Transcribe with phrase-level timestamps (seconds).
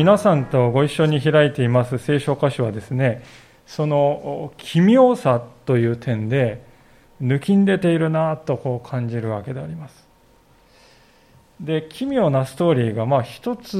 [0.00, 3.22] 皆さんとご一緒に開いています聖書箇所はですね
[3.66, 6.64] その奇妙さという点で
[7.20, 10.06] 抜きん出ているなとこう感じるわけであります。
[11.60, 13.76] で奇妙なストーリーがまあ一つ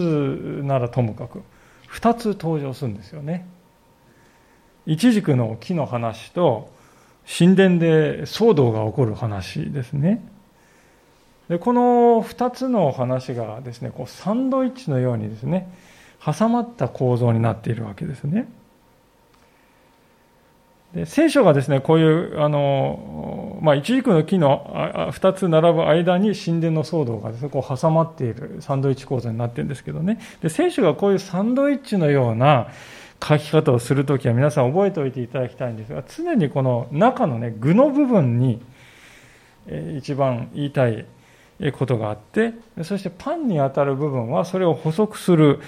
[0.62, 1.40] ならともかく
[1.86, 3.46] 二つ登場するんですよね。
[4.84, 6.70] イチジクの木の話と
[7.38, 10.22] 神殿で騒動が起こる話ですね。
[11.48, 15.72] でこの2つの話がですねこうサンドイッチのようにですね
[16.24, 18.48] 挟まった構造になっているわけですね。
[20.94, 32.72] で聖書がですねこういうあの、まあ、一軸の木の2つ並ぶ間に神殿の騒動がですねこう挟まっているサンドイッチ構造になっているんですけどねで聖書がこういうサンドイッチのような
[33.22, 38.60] 書き方をするときは皆さん覚えておいていただきたいんですが常にこの中のね具の部分に
[39.66, 41.06] え一番言いたい
[41.72, 45.60] ことがあってそしてパンに当たる部分はそれを補足する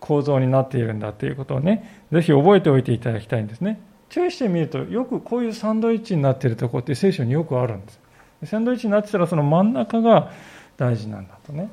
[0.00, 3.80] 構造になっているんだということをねぜひ覚えておいていただきたいんですね。
[4.08, 8.00] 注意してみるとよくこういうサンドイッチになっているところって聖書によくあるんです。
[8.44, 10.30] サンドイッチになってたらその真ん中が
[10.76, 11.68] 大事なんだとね。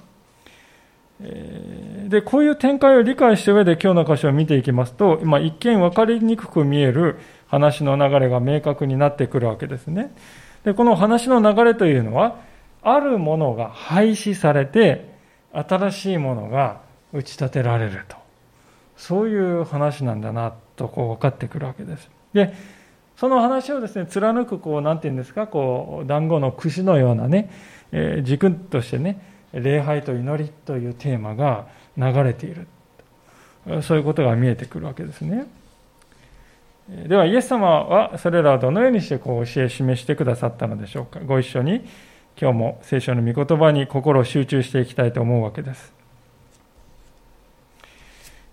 [2.10, 10.14] でこういう展開を理解した上で今日の箇所を見ていきますと、まあ、一見分かりにくく見える話の流れが明確になってくるわけですね。
[10.66, 12.42] でこの話の流れというのは
[12.82, 15.16] あるものが廃止されて、
[15.54, 16.82] 新しいものが
[17.16, 18.18] 打ち立てられると。
[18.98, 22.10] そういう話なんだな、とこう分かってくるわけです。
[22.34, 22.54] で、
[23.18, 27.50] その話をですね、貫く、こう、なんていうんですか、こう、団子の串のようなね、
[27.92, 29.22] えー、軸としてね、
[29.54, 32.68] 礼拝と祈りというテーマが流れている。
[33.82, 35.48] そういうことが見えてくるわけですね。
[36.88, 41.20] では、イエス様はそれらをどのようにしてこう教え示してくださったのでしょうか。
[41.26, 41.86] ご一緒に
[42.40, 45.95] 今日も聖書の御言葉に心を集中していきたいと思うわけです。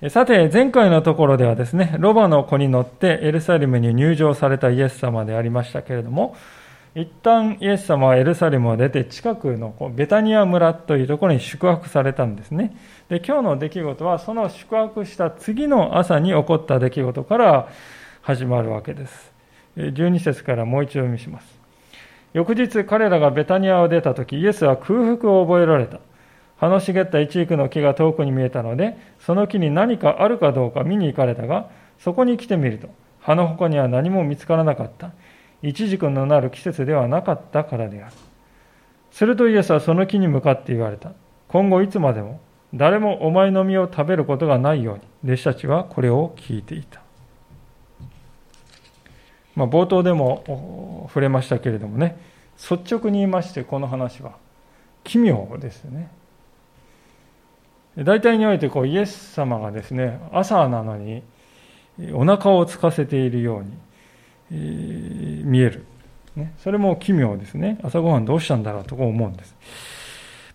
[0.08, 6.34] さて、前回のところではですね、ロバの子に乗ってエルサレムに入場されたイエス様でありましたけれども、
[6.96, 12.76] 一旦イエス様はエルサレムを出て近くのベタニア村というところに宿泊されたんですね。
[13.08, 17.68] で、今日の出来事はその宿泊した次の朝に起こった出来事から
[18.22, 19.32] 始まるわけです。
[19.76, 21.60] 12節からもう一度読みします。
[22.32, 26.00] 翌日彼らがベタニアを出た時イエスは空腹を覚えられた
[26.62, 31.68] 葉の茂った一軸の木が遠くに見えたのでその木に何かあるかどうか見に行かれたが
[31.98, 32.88] そこに来てみると
[33.20, 35.12] 葉の他には何も見つからなかった。
[35.62, 38.14] 一軸のなる季節ではなかったからである。
[39.10, 41.12] するとイエスはその木に向かって言われた。
[41.48, 42.40] 今後いつまでも
[42.74, 47.00] 誰もお前の実を食べることがないように弟子たちはこれを聞いていた。
[49.54, 52.18] まあ、冒頭でも触れましたけれどもね
[52.56, 54.32] 率直に言いましてこの話は
[55.04, 56.10] 奇妙ですね。
[57.96, 61.22] 大体においてこうイエス様がですね朝なのに
[62.14, 63.58] お腹を空かせているよ
[64.50, 65.84] うに、見える、
[66.36, 69.54] ね、それも奇妙ですね朝ごはんどうしたんだろうとこう思うんです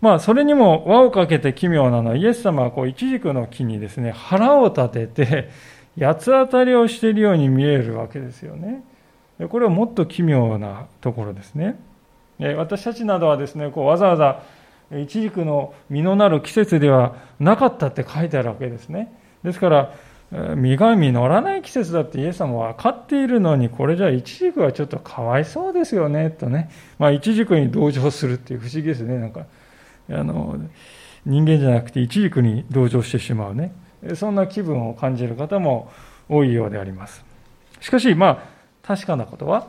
[0.00, 5.50] まあそれにも輪をかけて奇妙なのはイエス様はこう一軸の木にですね腹を立てて
[5.98, 8.84] 八つ当たりをしているように見えるわけですよね。
[9.50, 11.78] これはもっと奇妙なところですね。
[12.56, 14.42] 私たちなどはですね、こうわざわざ
[14.90, 19.12] 一軸の実のなる季節ではなかったって書いてあるわけですね。
[19.42, 19.94] ですから、
[20.56, 26.70] 実が実らない季節だってイエス様は分かっているのに、これじゃあ一軸はちょっとかわいそうですよね、とね。
[26.98, 29.18] まあ一軸に同情するっていう不思議ですね。
[29.18, 29.46] なんか、
[30.10, 30.56] あの、
[31.24, 33.72] 人間じゃなくて一軸に同情してしまうね。
[34.14, 35.90] そんな気分を感じる方も
[36.28, 37.24] 多いようであります。
[37.80, 38.38] しかし、まあ、
[38.82, 39.68] 確かなことは、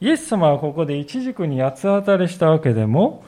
[0.00, 3.24] イエス様はここで一軸に八つ当たりしたわけでも、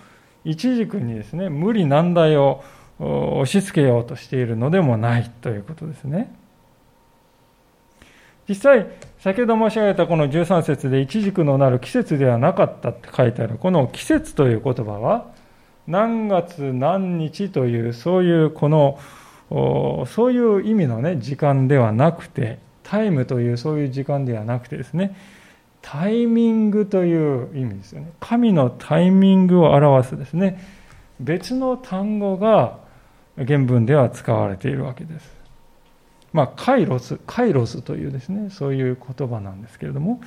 [0.49, 2.65] 一軸にですね、無理難題を
[2.99, 6.35] 押し付けようとしているのでもないということですね。
[8.49, 8.87] 実際、
[9.19, 15.27] 先ほど申し上げたこの13節で一軸のなる季節ではなかったって書いてある、この季節という言葉は、
[15.87, 18.99] 何月何日という、そういうこの、
[20.07, 25.15] そういう意味のね、時間ではなくて、タイムというそういう時間ではなくてですね、
[25.91, 28.13] タイミングという意味ですよね。
[28.21, 30.63] 神のタイミングを表すですね、
[31.19, 32.81] 別の単語が
[33.39, 35.35] 原文では使われているわけです。
[36.35, 40.21] まあ、カイロス、カイロスというですね、そういう言葉なんですけれども、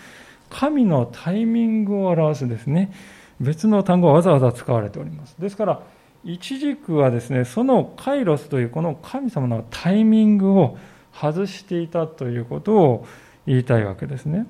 [0.50, 2.92] 神のタイミングを表すですね、
[3.40, 5.36] 別の単語がわざわざ使われております。
[5.38, 5.84] ですから、
[6.24, 10.80] 一軸はですね、そのカイロスというこの神様のタイミングを
[11.14, 13.06] 外していたということを
[13.46, 14.48] 言いたいわけですね。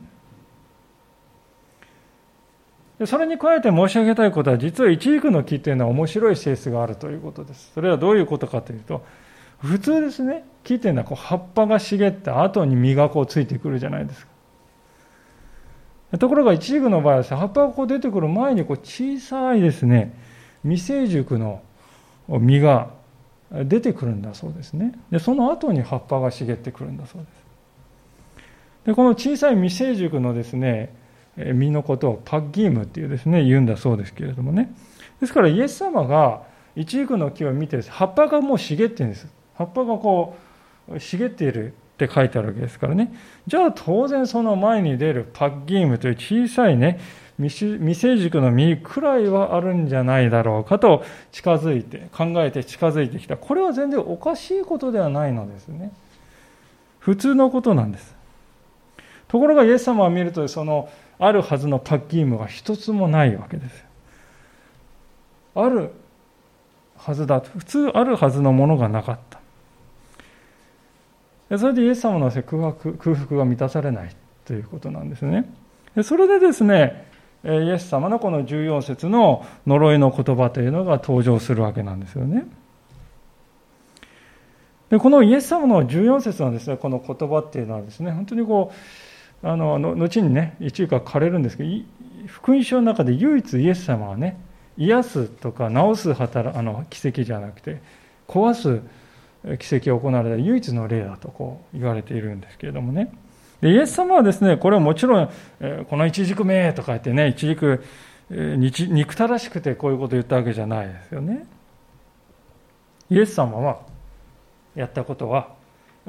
[3.06, 7.72] それに加えて申し上げたいことは、実は一軸の木というのは面白い性質があるということです。
[7.74, 9.04] それはどういうことかというと、
[9.62, 14.32] 普通ですね木っていうのはこう葉っぱが茂った後に実がこうついてくるじゃないですか。
[16.18, 20.14] ところがイチジクの場合は葉っぱがこう出てくる前にこう小さいですね
[20.64, 21.62] 未成熟の
[22.28, 22.90] 実が
[23.52, 24.94] 出てくるんだそうですね。
[25.10, 27.32] でその後に葉っぱが茂ってくるんだそうです。
[28.88, 30.94] でこの小さい未成熟のですね
[31.38, 34.74] 実のことをパッギームっていうですね言うんだそうですけれどもね。
[35.20, 36.44] ですからイエス様が
[36.76, 39.28] イチジクの木を見て葉っぱがもう茂ってるんです。
[39.56, 40.36] 葉っぱがこ
[40.90, 43.14] う茂っているって書いてあるわけですからね。
[43.48, 47.00] じゃあ当然その前に出るパッギームという小さいね
[47.40, 53.38] 未成熟の実くらいはあるんじゃないだろうかと近づいて考えて近づいてきた。
[53.38, 55.92] これは全然おかしいことではないのですね。
[57.00, 58.16] 普通のことなんです。
[59.28, 60.90] ところがイエス様は見るとその
[61.22, 63.86] あるはずのパッキームが一つもないわけです
[65.56, 65.92] ある
[66.98, 67.50] はずだと。
[67.58, 69.20] 普通あるはずのものがなかっ
[71.50, 71.58] た。
[71.58, 74.16] それでイエス様の空白空腹が満たされない
[74.46, 75.52] ということなんですね。
[76.04, 77.08] それでですね
[77.44, 82.46] イエス様のこの14節の呪いの言葉というのが登場するわけなんですよね。
[84.90, 88.76] でこのイエス様の14節のですねこの言葉っていうのはですね本当にこう
[89.44, 91.70] あの後にね一位が枯れるんですけど
[92.28, 94.40] 福音書の中で唯一イエス様はね
[94.78, 97.82] 癒すとか治す働あの奇跡じゃなくて
[98.28, 98.82] 壊す
[99.58, 103.12] 奇跡を行われた唯一の例だとこう言われているんですけれどもね。
[103.60, 105.30] でイエス様はですねこれはもちろん、
[105.60, 107.84] えこの一軸目とか言ってね一軸、
[108.32, 111.46] え憎たらしくてこういうことを言ったわけじゃないですよね。
[113.10, 113.80] イエス様は
[114.76, 115.50] やったことは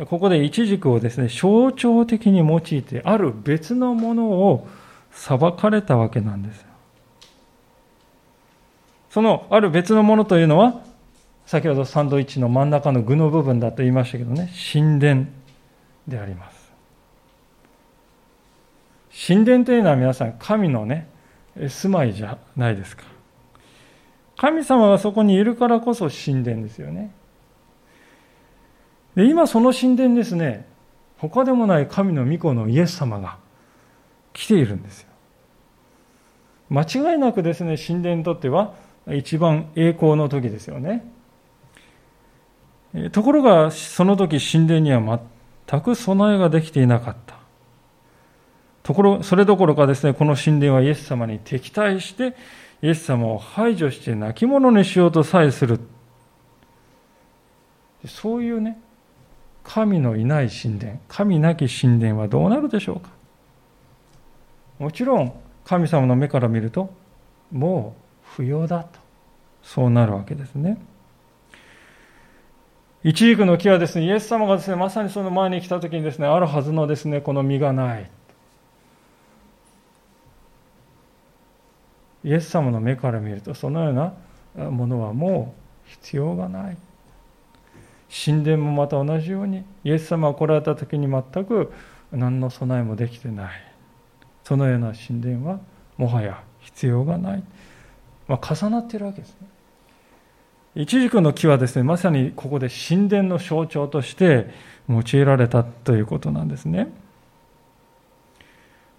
[0.06, 4.66] ここで一軸をですね、象徴的に用いて、ある別のものを
[5.10, 6.64] 裁かれたわけなんです。
[9.10, 10.80] そのある別のものというのは、
[11.44, 15.26] 先ほどサンドイッチの真ん中の具の部分だと言いましたけどね、神殿
[16.08, 16.72] であります。
[19.26, 21.06] 神殿というのは皆さん、神のね、
[21.68, 23.04] 住まいじゃないですか。
[24.38, 27.10] 神様がそこにいるからこそ神殿ですよね。
[29.14, 30.66] で今その神殿ですね
[31.18, 33.38] 他でもない神の御子のイエス様が
[34.32, 35.08] 来ているんですよ。
[36.70, 38.74] 間違いなくですね神殿にとっては
[39.08, 41.04] 一番栄光の時ですよね。
[43.12, 45.20] ところがその時神殿には
[45.68, 47.36] 全く備えができていなかった。
[48.82, 52.34] ところそれどころかですねこの神殿はイエス様に敵対して
[52.82, 55.78] イエス様を排除して亡き者にしようとさえする。
[58.06, 58.80] そういうね
[59.64, 63.10] 神のいない神殿、神なき神殿はどうなるでしょうか？
[64.78, 65.32] もちろん、
[65.64, 66.92] 神様の目から見ると、
[67.52, 67.94] も
[68.36, 68.98] う不要だと、
[69.62, 70.78] そうなるわけですね。
[73.04, 78.10] 一軸の木はですね、イエス様がですね、まさにその前に来た時にですね、あるはずのですね、この実がない。
[82.24, 85.54] イエス様の目から見ると、そのようなものはも
[85.86, 86.76] う必要がない。
[88.12, 91.72] 神殿もまた同じようにイエス様が来られた時に全く
[92.12, 93.50] 何の備えもできてない。
[94.44, 95.60] そのような神殿は
[95.96, 97.42] もはや必要がない、
[98.28, 99.46] まあ、重なっているわけですね。
[100.74, 104.50] 一軸の木はですねまさにここで神殿の象徴として
[104.88, 106.88] 用いられたということなんですね。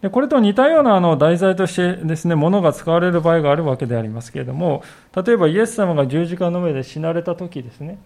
[0.02, 4.84] でこれと似たようなあの題材としてですね、物が使われる場合があるわけでありますけれども、
[5.16, 7.98] 例えばイエス様が十字架の上で死なれた時ですね、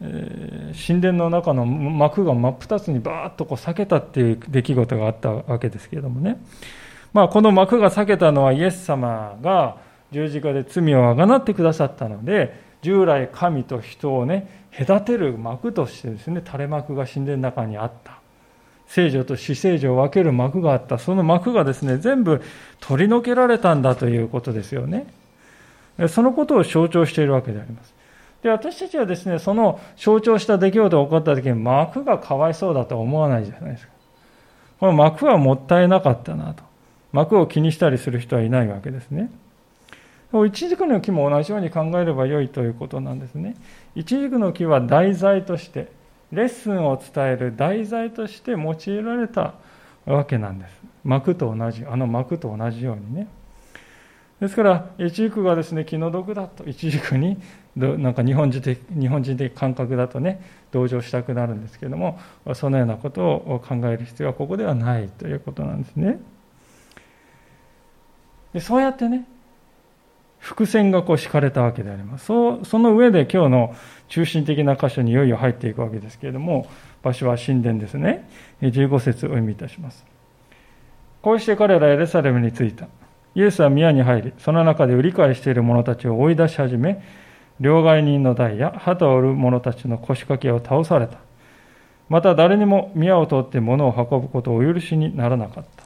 [0.00, 6.40] 神殿の中の幕が真っ二つにバーッとこう裂けたっていう出来事があったわけですけれどもね、
[7.12, 9.78] まあ、この幕が裂けたのはイエス様が
[10.12, 18.18] 十字架で罪をあがなってくださったので従来神と人をね隔てる幕としてですね垂れ幕が神殿の中にあった。
[18.86, 20.98] 聖女と死聖女を分ける幕があった。
[20.98, 22.40] その幕がですね全部
[22.80, 25.06] 取り除けられたんだということですよね。
[26.08, 27.97] そのことを象徴しているわけであります。
[28.42, 33.92] で私たちはですねその象徴した出来事が起こった時に幕がかわいそうだとは思わないじゃないですか。
[34.80, 36.62] この幕はもったいなかったなと。
[37.12, 39.30] 幕を気にしたりする人はいないわけですね。
[40.46, 43.56] 一軸の木も同じように考えればよいということなんですね。
[43.94, 45.90] 一軸の木は題材として
[46.32, 49.54] レッスンを伝える題材として用いられた
[50.04, 50.80] わけなんです。
[51.02, 53.26] 幕と同じあの幕と同じようにね。
[54.40, 57.40] ですから一軸がですね気の毒だと一軸に
[57.76, 62.18] なんか日本人的日本人的感覚だとね同情したくなるんですけれども
[62.54, 66.20] そのようなことを考える必要はここではないということなんですね
[68.52, 69.26] でそうやってね
[70.38, 72.26] 伏線がこう敷かれたわけであります。
[72.26, 73.74] そうその上で今日の
[74.08, 76.68] 中心的な箇所にいよいよ入っていくわけですけれども、
[77.02, 78.28] 場所は神殿ですね。
[78.62, 80.06] 15節をお読みいたします。
[81.22, 82.88] こうして彼らエルサレムに着いた。
[83.34, 87.02] イエスは宮に入り、その中で売り買いしている者たちを追い出し始め、
[87.60, 91.18] 両替人の台や旗を売る者たちの腰掛けを倒された。
[92.08, 95.84] また誰にも宮を通って物を運ぶことをお許しにならなかった。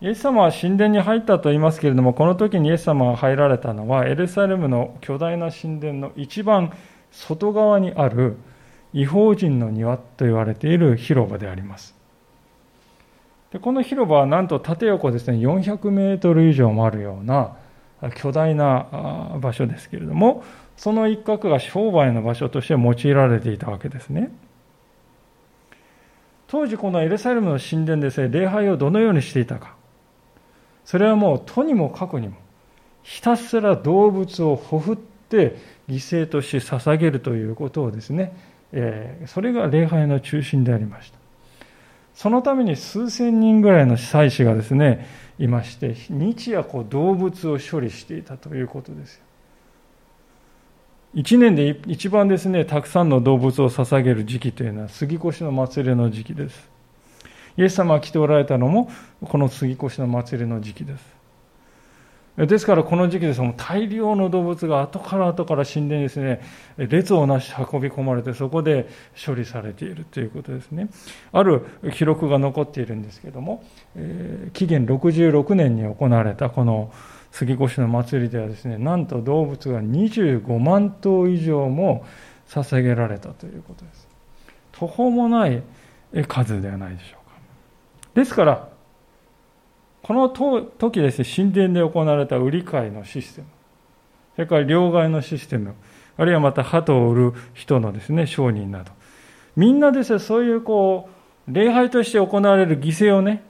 [0.00, 6.72] イエス様は神殿に入ったと言いますけれども、この時にイエス様が入られたのは、エルサレムの巨大な神殿の一番
[7.10, 8.36] 外側にある
[8.92, 11.94] 違法人の庭と言われている広場であります。
[13.54, 17.56] でこの広場はなんと縦横ですね、400メートル以上もあるような
[18.16, 20.42] 巨大な場所ですけれども、
[20.76, 24.32] その一角が商売の場所として用いられていたわけですね。
[26.48, 29.76] 当時このエルサレムの神殿ですね、礼拝をどのようにしていたか。
[30.84, 32.34] それはもうとにもかくにも、
[33.04, 35.58] ひたすら動物をほふって
[35.88, 38.36] 犠牲として捧げるということをですね、
[38.72, 41.23] え、それが礼拝の中心でありました。
[42.14, 45.06] そのために数千人ぐらいの祭司がですね、
[45.38, 49.24] いまして、日夜こう動物を処理していたということですよ。
[51.12, 56.68] 一年で一番ですね、たくさんの動物を捧げる時期というのは杉越の祭りの時期です。
[57.56, 58.90] イエス様が来ておられたのも、
[59.24, 61.13] この杉越の祭りの時期です。
[62.36, 66.40] ですからこの時期です大量の動物が後から後から神殿にですね、
[66.76, 68.88] 列をなし運び込まれてそこで
[69.24, 70.88] 処理されているということですね。
[71.32, 73.62] ある記録が残っているんですけれども、
[73.94, 76.92] えー、紀元66年に行われたこの
[77.30, 82.04] 杉越の祭りではですね、なんと動物が25万頭以上も
[82.48, 84.08] 捧げられたということです。
[84.72, 85.62] 途方もない
[86.26, 87.36] 数ではないでしょうか。
[88.14, 88.73] ですから、
[90.04, 93.46] この時ですね、神殿で行われた売り買いのシステム、
[94.34, 95.74] それから両替のシステム、
[96.18, 98.92] あるいはまた鳩を売る人のですね、商人など、
[99.56, 101.08] みんなですね、そういうこ
[101.48, 103.42] う、礼拝として行われる犠牲をね、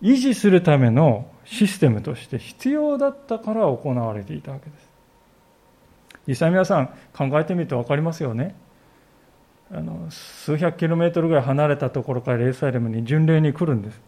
[0.00, 4.88] 維持するためのシステムとして必要だったから行われていたわけです。
[6.26, 8.54] 実際皆さん考えてみると分かりますよね。
[9.70, 14.00] あの数百キロメートルぐらい離れたところからレイサイレムに巡礼に来るんです。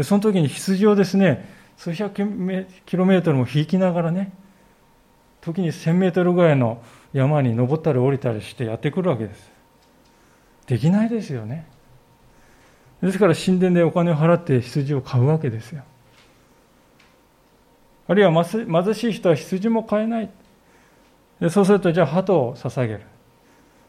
[0.00, 2.14] でその時に羊をですね数百
[2.86, 4.32] キロメートルも引きながらね
[5.42, 9.50] 時に1000メートルぐらいの山に登ったり降りたりしてやってくるわけです。
[10.66, 11.66] できないですよね。
[13.02, 15.82] ですから神殿でお金を払って羊を買うわけですよ。
[18.08, 20.30] あるいは貧しい人は羊も買えない。
[21.42, 23.02] でそうするとじゃあ鳩を捧げる。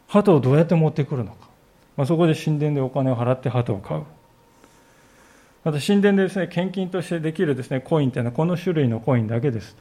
[0.09, 1.47] 鳩をどうやって持ってくるのか、
[1.95, 4.03] まあ、そこで神殿でお金を払って鳩を買う。
[5.63, 9.75] また神殿でですね、献金としてできるですね、コインというのはこの種類のコインだけです。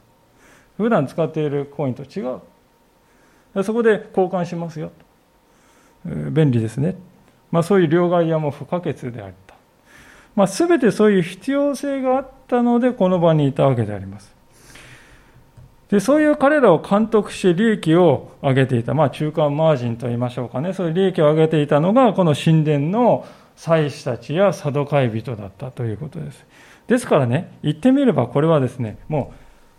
[0.77, 3.63] 普段使っているコインと違う。
[3.63, 4.91] そこで交換しますよ。
[6.05, 6.95] 便利ですね。
[7.51, 9.55] まあそういう両替屋も不可欠であった。
[10.35, 14.33] まあ全てそういう必要性があったのでこの場にいたわけであります。
[15.89, 18.93] で、そういう彼らを監督し利益を上げていた。
[18.93, 20.73] まあ中間マージンと言いましょうかね。
[20.73, 26.45] そういう利益を上げていたのがこの神殿の祭司たちやサドカイ人だったということです。
[26.87, 29.33] ですからね、言ってみればこれはですね、も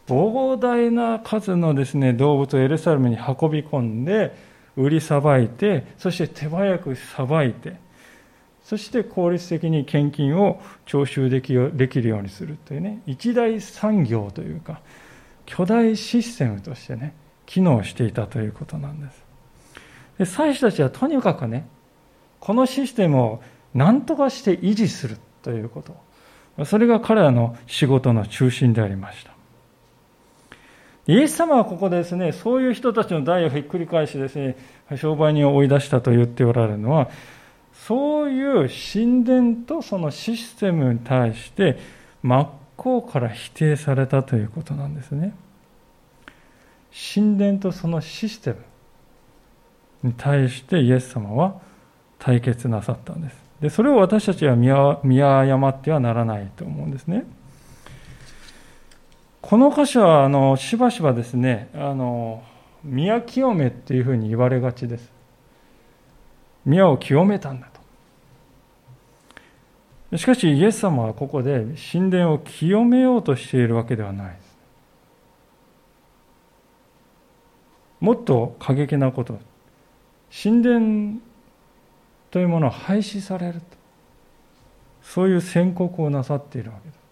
[0.08, 4.34] う膨大な数のですね、動物をエルサレムに運び込んで、
[4.76, 7.76] 売りさばいて、そして手早くさばいて、
[8.62, 14.80] そして効率的に献金を徴収できるようにするというね、一大産業というか、
[15.44, 17.14] 巨大システムとしてね、
[17.44, 19.22] 機能していたということなんです。
[20.18, 21.66] で祭司たちはとにかくね、
[22.40, 23.42] このシステムを
[23.74, 26.64] 何とかして維持するということ。
[26.64, 29.32] それが彼らの仕事の中心でありました。
[31.06, 34.56] イエス様はここでですね、そういう人たちの代をひっくり返しですね、
[34.96, 37.10] 商売人を追い出したと言っておられるのは、
[37.72, 41.78] そういう神殿とそのシステムに対して
[42.22, 45.34] 真っ向から否定されたということなんですね。
[47.14, 48.56] 神殿とそのシステム
[50.04, 51.60] に対してイエス様は
[52.18, 53.41] 対決なさったんです。
[53.62, 54.72] でそれを私たちは見
[55.22, 57.24] 誤ってはならないと思うんですね。
[59.40, 62.42] この箇所はあのしばしばですね、あの
[62.82, 65.12] 宮清めっていうふうに言われがちです。
[66.64, 67.68] 宮を清めたんだ
[70.10, 70.18] と。
[70.18, 74.58] しかしイエス様はここで神殿を清めようとしているわけではないです。
[78.00, 79.38] もっと過激なこと。
[80.42, 81.20] 神殿
[82.32, 83.60] というものは廃止されると
[85.02, 87.02] そういう宣告をなさっているわけです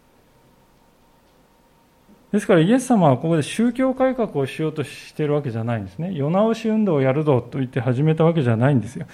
[2.33, 6.13] ですからイエス様はここで宗教改革をしようとしているわけじゃないんですね。
[6.13, 9.07] 世直し運動をやるぞと言って始めたわけじゃないんですよ。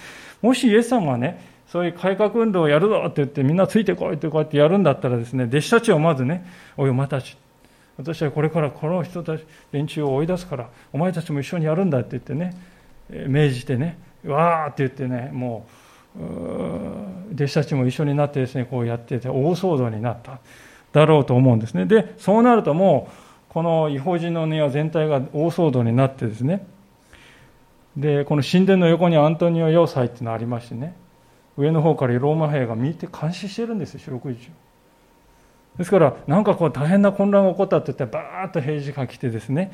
[0.43, 6.45] もしイエス様がね、そういう改革運動をやるぞって言ってみんなついてこいってこうやってやるんだったらですね、弟子たちをまずね、
[6.77, 7.35] おいお前たち、
[7.97, 12.55] 私はこれからこの人たち、連中を追い出すから、お前たちも一緒にやるんだって言ってね、
[13.09, 15.71] 命じてね、わーって言ってね、もう、
[17.33, 20.39] 弟子たちも一緒になってですね、こうやってて大騒動になった。
[20.93, 21.85] だろうと思うんですね。
[21.85, 26.65] で、そうなるともう、この違法人の庭全体が大騒動になってですね、
[27.95, 30.95] で、この神殿の横にアントニオ要塞っていうのがありましてね、
[31.57, 34.51] 上の方からローマ兵が見て監視してるんですよ、四六時中。
[35.77, 39.71] ですから、なんかこう大変な混乱が起こったって言って、バーッと平時が来てですね、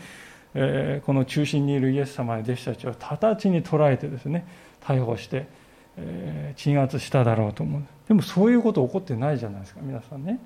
[0.53, 4.45] えー、この中心にいるイエス様や弟子たちを直ちに捕らえてですね、
[4.81, 5.47] 逮捕して、
[5.97, 7.83] え、鎮圧しただろうと思う。
[8.07, 10.39] でもそういうこと起こってないじゃないですか、皆さんね。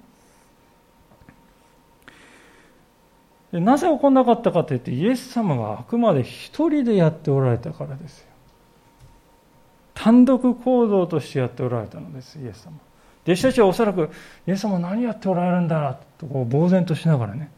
[3.52, 8.28] でなぜ起こんなかったかというと、イエス様があくまで一人でやっておられたからですよ。
[9.94, 12.74] 単独行動としてやっておられたのです、イエス様。
[13.24, 14.10] 弟子たちはおそらく、
[14.46, 17.50] イエス様何やっておられるんだとこう呆然としながらね、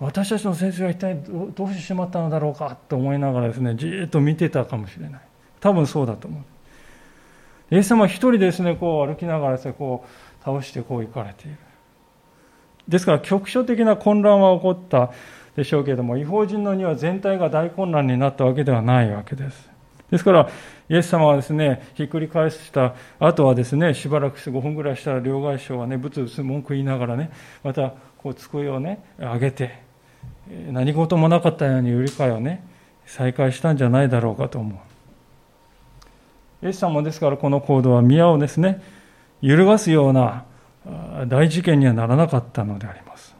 [0.00, 5.20] 私たちの先生は一体どうしてしまったのだろうかと思いながらですね、じっと見てたかもしれない。
[5.62, 7.74] 多分そうだと思う。
[7.74, 11.56] イエス様は一人ですね、こう歩きながらですね、こう倒してこう行かれている。
[12.88, 15.12] ですから局所的な混乱は起こった
[15.56, 19.70] でしょうけれども、違法人の庭全体が大混乱になったわけではないわけです。
[20.10, 20.50] ですから、
[20.90, 27.30] イエス様はですね、ひっくり返した後はですね、しばらくして5分ぐらいしたら両替商はね、ぶつぶつ文句言いながらね、
[27.62, 29.78] またこう机をね、上げて、
[30.70, 32.66] 何事もなかったように売り買いをね、
[33.06, 34.91] 再開したんじゃないだろうかと思う。
[36.62, 38.80] イエス様ですからこの行動は宮をですね、
[39.40, 40.44] 揺るがすような
[41.28, 43.34] 大事件にはならなかったのであります。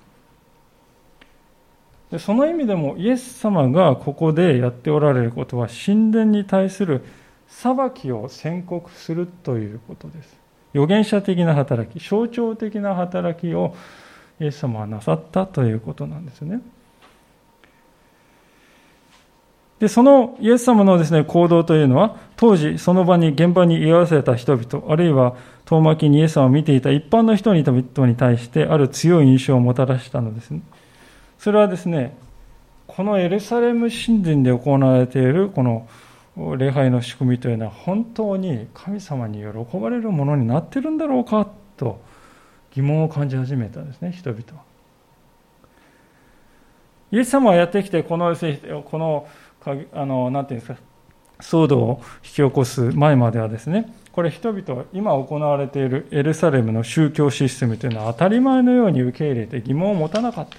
[2.11, 7.02] でその意味でもイエス様がここでやっておられることは神殿に対する
[7.48, 10.37] 裁きを宣告するということです。
[10.74, 13.74] 預言者的な働き象徴的な働きを
[14.40, 16.61] イエス様はなさったということなんですね。
[19.83, 30.62] で、そのイエス様のですね、行動というのは、当時その場に、現場に居合わせた人々、あるいは遠巻きにイエス様を見ていた一般の人々に対して、ある強い印象をもたらしたのです、ね。
[31.37, 32.16] それはですね、
[32.87, 35.88] このエルサレム神殿で行われているこの
[36.57, 42.01] 礼拝の仕組みというのは本当に神様に喜ばれるものになってるんだろうかと
[42.71, 44.62] 疑問を感じ始めたんですね、人々は。
[47.11, 49.27] イエス様がやってきて、このこの
[49.92, 50.81] あのなていうんですか
[51.40, 60.57] 騒動を引き起こす前まではですねこれ人々は今行われているエルサレムの宗教システムというのは当たり前のように受け入れて疑問を持たなかった。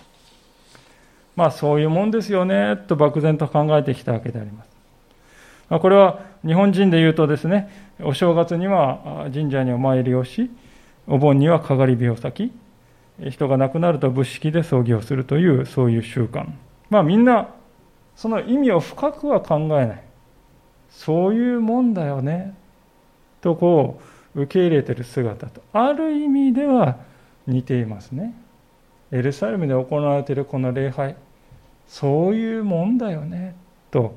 [1.36, 4.70] まあそういうもんですよねと漠然と考えてきたわけであります、
[5.70, 7.70] ま、これは日本人で言うとですね
[8.02, 10.52] お正月には神社にお参りをし
[11.08, 16.48] お盆にはかがり火を咲き人が亡くなると仏式で葬儀をするというそういう習慣。
[16.90, 17.50] まあみんな
[18.16, 20.04] その意味を深くは考えない。
[20.90, 22.56] そういうもんだよね。
[23.42, 24.00] とこ
[24.36, 25.62] う受け入れてる姿と。
[25.74, 26.98] ある意味では
[27.48, 28.34] 似ていますね。
[29.12, 31.16] エルサレムで行われているこの礼拝。
[31.88, 33.56] そういうもんだよね。
[33.92, 34.16] と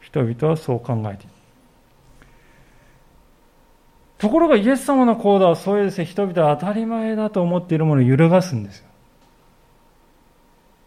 [0.00, 1.34] 人々はそう考えている。
[4.18, 6.04] ところがイエス様の行動はそういうですね。
[6.04, 8.86] 人々は当たり前だと思っているものを揺るがすんですよ。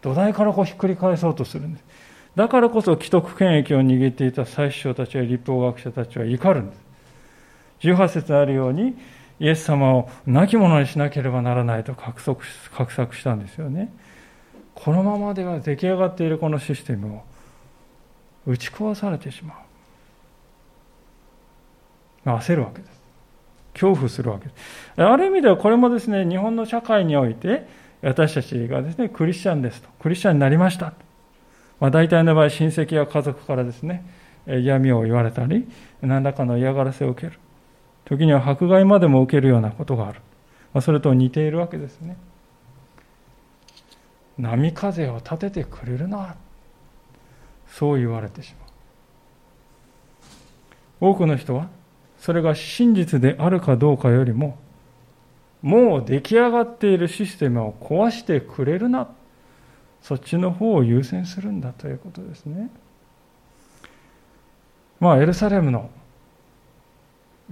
[0.02, 1.84] 土台からこうひっくり返そうとするんです。
[2.38, 6.80] だからこそ既得権益を握っていた最首長たちや立法学者たちは怒るんです。
[7.80, 8.96] 18節あるように、
[9.40, 13.92] イエス様を亡き者にしなければならないと画策画したんですよね。
[14.76, 17.22] このままでは出来上がっているこのシステムを
[18.46, 19.54] 打ち壊されてしま
[22.24, 22.28] う。
[22.38, 23.00] 焦るわけです。
[23.72, 24.52] 恐怖するわけで
[24.96, 25.02] す。
[25.02, 27.66] ある意味ではこれもですね、日本の社会において、
[28.00, 30.92] 私たちがですね、クリスチャンですと、クリスチャンになりました。
[31.80, 34.04] まあ、大体の場合、親戚や家族からですね、
[34.46, 35.68] 嫌味を言われたり、
[36.00, 37.38] 何らかの嫌がらせを受ける。
[38.04, 40.20] 時には迫害までも受けるようなことがある。
[40.72, 42.16] まあ、それと似ているわけですね。
[44.38, 46.36] 波風を立ててくれるな。
[47.68, 48.66] そう言われてしま
[51.08, 51.12] う。
[51.12, 51.68] 多くの人は、
[52.18, 54.58] それが真実であるかどうかよりも、
[55.62, 59.08] もう出来上がっているシステムを壊してくれるな
[60.08, 62.70] そっちの方を優先するんだということですね。
[65.00, 65.90] まあ、エルサレムの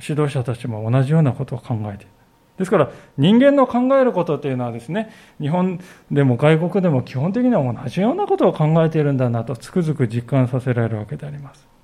[0.01, 2.13] 指導者たちも同じようなことを考えている。
[2.57, 5.79] ですから人間の考えることというのはですね日本
[6.11, 11.76] でも外国でも基本的には同じようなことを考えているんだなとつくづく実感させられるわけであります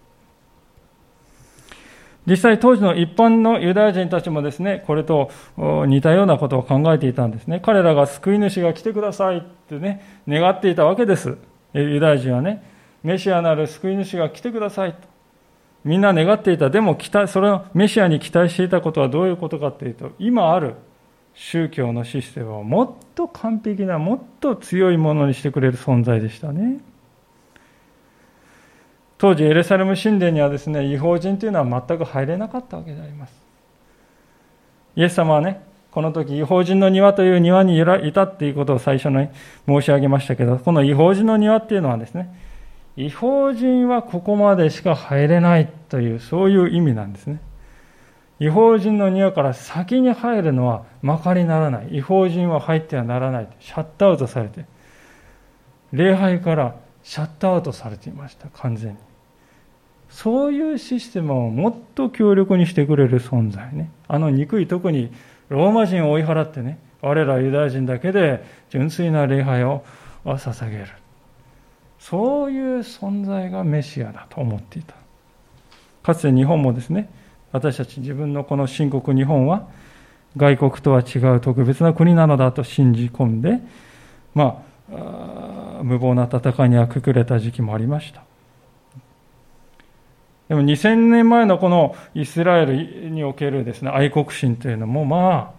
[2.26, 11.36] 実際当時の一般のユダヤ人たちもですねこれと似たようなことを考えていたんですね彼らが救い主が来てくださいってね願っていたわけです
[11.74, 12.62] ユダヤ人はね
[13.02, 15.12] メシアなる救い主が来てくださいと
[15.84, 16.70] みんな願っていた。
[16.70, 20.74] でも期待、それをメシアに期待していたことはどういうことかというと、今ある
[21.34, 26.80] 宗教のシステムをもっと完璧な、もっと強いものにしてくれる存在でしたね。
[29.22, 33.32] 当時エルサレム神殿にはですね、異邦人というのは全く入れなかったわけであります。
[34.96, 39.28] イエス様はね、この時異邦人の庭という庭にいたっていうことを最初に
[39.68, 42.34] 申し上げましたけど、この異邦人の庭っていうのはですね、
[42.96, 47.40] 異邦人はここまでしか入れないというそういう意味なんですね。
[48.40, 51.98] 異邦人の庭から先に入るのはまかりならない。
[51.98, 53.48] 異邦人は入ってはならない。
[53.60, 54.64] シャットアウトされて
[55.92, 59.11] 礼拝からシャットアウトされていました完全に。
[60.12, 63.90] そういうシステムをもっと強力にしてくれる存在ね。
[64.08, 65.10] あの憎い特に
[65.48, 69.84] ローマ人を追い払ってね我らユダヤ人だけで純粋な礼拝を
[70.24, 70.86] 捧げる。
[71.98, 74.94] そういう存在がメシアだと思っていた。
[76.02, 77.08] かつて日本もですね
[77.50, 79.66] 私たち自分のこの神国日本は
[80.36, 83.60] 外国とは違う特別な国なのだと信じ込んで
[84.34, 88.24] まあ無謀な戦いにはくくれた時期もありました。
[90.52, 95.54] でも2000年前のこのイスラエルにおけるですね愛国心というのもま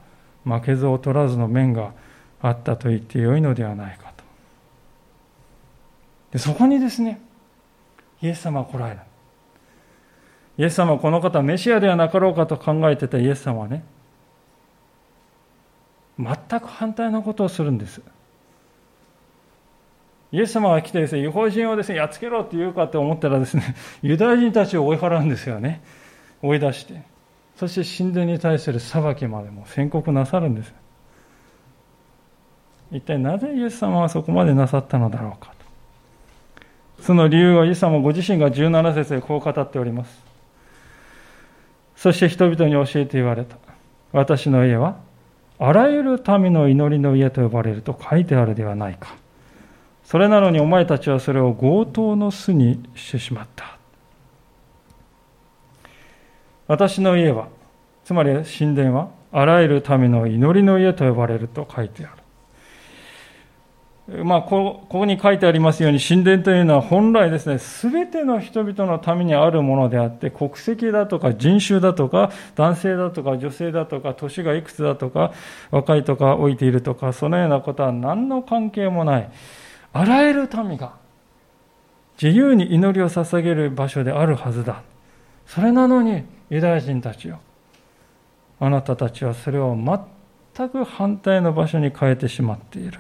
[0.45, 1.93] あ負けず劣らずの面が
[2.39, 4.23] あったと言ってよいのではないかと
[6.33, 7.19] でそこにですね、
[8.21, 8.99] イエス様は来られる。
[10.59, 13.83] イエス様はこの方メシアではなかろうかと考えてたイエス様はね、
[16.19, 18.01] 全く反対のことをするんです。
[20.33, 25.81] イエス様が来てですね、違法人をですね、やっつけろって言うかって思ったらですね、 ユダヤ人たちを追い払うんですよね。
[26.41, 27.03] 追い出して。
[27.55, 30.73] そして神殿に対する裁きまでも宣告なさるんです。
[32.91, 35.53] 一体なぜイエス様はそこまでなさったのだろうか
[36.97, 37.03] と。
[37.03, 40.23] その理由はイエス様ご自身が17節でこう語っております。
[41.95, 43.57] そして人々に教えて言われた。
[44.11, 44.95] 私の家は、
[45.59, 49.15] あらゆる民の祈りの家と呼ばれると書いてあるではないか。
[50.03, 53.77] それなのにお前たちはそれを強盗の巣にしてしまった。
[56.67, 57.47] 私の家は、
[58.03, 62.23] つまり神殿は、あらゆる民の祈りの家と呼ばれると書いてある。
[64.25, 75.31] まあ、ここに書いてありますように神殿というのは本来ですね全ての人々のためにあるものであって国籍だとか人種だとか男性だとか女性だとか年がいくつだとか
[75.71, 79.31] 若いとか老いているとかそのようなことは何の関係もない
[79.93, 80.93] あらゆる民が
[82.21, 84.83] 自由に祈りを捧げる場所であるはずだ
[85.45, 87.39] それなのにユダヤ人たちよ
[88.59, 92.99] あなたたちはそれを全く反対の場所に変えてしまっている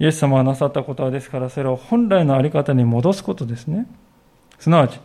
[0.00, 3.86] イエス様がなさったことはですから、それを本来の在り方に戻すことですね。
[4.58, 4.98] すなわち、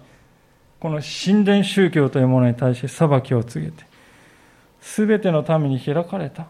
[0.80, 3.84] この神殿宗教というものに対して裁きを告げて、
[4.82, 6.48] すべての民に開かれた。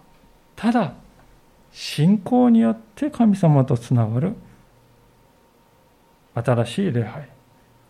[0.56, 0.94] ただ、
[1.72, 4.36] 信仰によって神様とつながる
[6.36, 7.30] 新しい礼拝、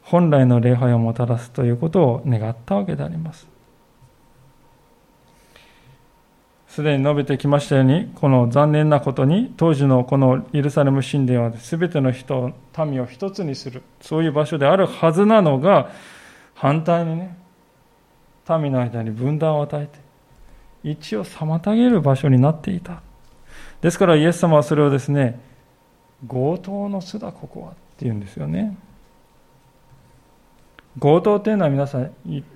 [0.01, 3.47] 本来の礼拝をもたらすということを願ったわけであります。
[6.67, 12.53] すでに述べてきましたように、この残念なことに、当時のこのエルサレム神殿は全ての人、
[12.85, 15.89] 民を一つにする、そういう場所であるはずなのが、
[16.53, 17.37] 反対にね、
[18.47, 19.99] 民の間に分断を与えて、
[20.83, 23.01] 一を妨げる場所になっていた。
[23.81, 25.39] ですからイエス様はそれをですね、
[26.27, 28.77] 強盗の巣だ、ここはって言うんですよね。
[30.99, 32.11] 強盗っていうのは皆さん、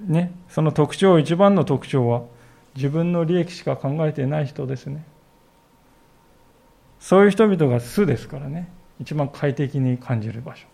[0.08, 2.24] ね、その特徴、一番の特徴は、
[2.76, 5.06] 自分の利益しか考えていない人ですね。
[7.00, 8.70] そういう人々が巣ですからね。
[9.00, 10.66] 一番快適に感じる場所。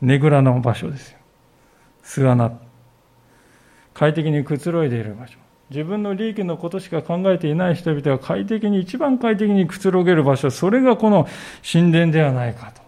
[0.00, 1.18] ねぐらの場所ですよ。
[2.02, 2.58] 巣穴。
[3.94, 5.38] 快適にくつろいでいる場所。
[5.72, 11.26] 自分の利益のことしか考えていない人々が快適に一番快適にくつろげる場所それがこの
[11.70, 12.82] 神殿ではないかと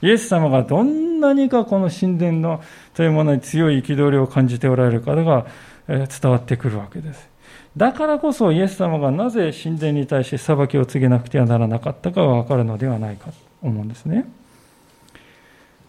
[0.00, 2.62] イエス様がどんなにかこの神殿の
[2.94, 5.46] というものに強い憤りを感じておられる方が
[5.86, 7.28] 伝わってくるわけです
[7.76, 14.28] だからこそイエス様がなぜ神殿に対して裁きを告げなくてはならなかったかがわかるのではないかと思うんですね。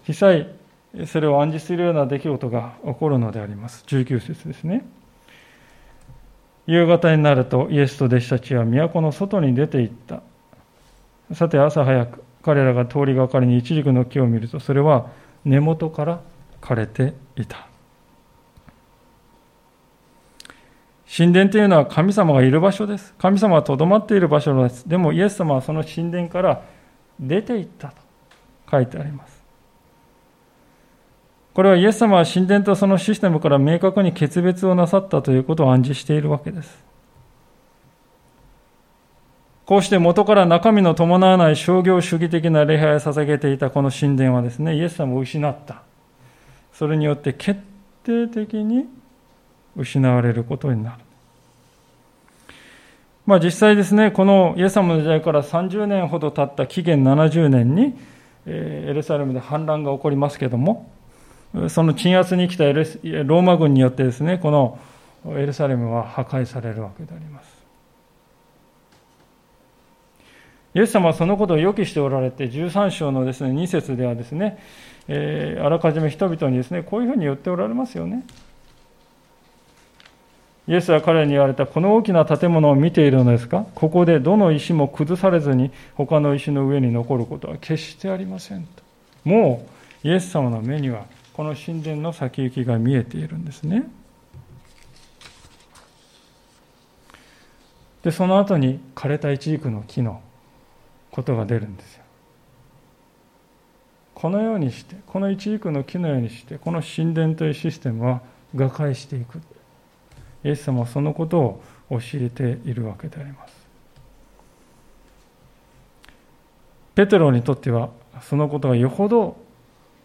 [0.08, 0.48] 実際、
[1.08, 3.84] それを暗示するような出来事が起こるのであります。
[3.88, 4.86] 19節ですね。
[6.70, 10.22] 夕方になるとイエスと弟子たちは都の外に出て行った。
[11.34, 15.10] さて朝早く彼らが通りがかりに一軸の木を見るとそれは
[15.44, 16.22] 根元から
[16.62, 17.68] 枯れていた。
[21.12, 23.16] 神殿というのは神様がいる場所です。
[23.18, 24.88] 神様がとどまっている場所です。
[24.88, 26.62] でもイエス様はその神殿から
[27.20, 27.96] 出て行ったと
[28.70, 29.39] 書いてあります。
[31.60, 36.86] これはイエス様は神殿とそのシステムから明確に決別をなさったということを暗示しているわけです。
[39.66, 45.82] こうして元から中身の伴わない商業主義的な礼拝を捧げていたこの神殿はですね、イエス様を失った。
[46.72, 47.60] それによって決
[48.06, 48.86] 定的に
[49.76, 50.98] 失われることになる。
[53.26, 58.00] まあ実際ですね、このイエス様の時代から30年ほど経った紀元70年に、
[58.46, 60.90] エルサレムで反乱が起こりますけども、
[61.70, 64.80] その鎮圧に来たローマ軍によってですね、この
[65.38, 67.60] エルサレムは破壊されるわけであります。
[70.76, 74.60] イエス様はそのことを予期しておられて、13章のですね2節ではですね、
[75.08, 78.24] えー、あらかじめ人々にですね、こういうふうに言っておられますよね。
[80.68, 83.66] イエスは彼に言われた、この大きな建物を見ているのですか？
[83.74, 88.84] ここでどの石も崩されずに他の石の上に残ることは決してありませんと。
[89.24, 89.68] も
[90.04, 91.06] うイエス様の目には
[91.40, 93.90] この神殿の先行きが見えているんですね。
[98.04, 100.22] で、その後に枯れた一軸の木の
[101.12, 102.04] ことが出るんですよ。
[104.14, 108.22] このようにして、この一軸の木のようにして、この神殿というシステムは
[108.52, 109.38] 瓦解していく。
[110.44, 113.54] イエス様はそのことを教えているわけであります。
[116.96, 117.92] ペテロにとっては
[118.24, 119.48] そのことがよほど